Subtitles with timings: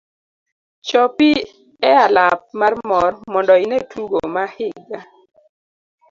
[0.87, 1.31] Chopi
[1.89, 4.99] e alap mar mor mondo ine tugo ma higa.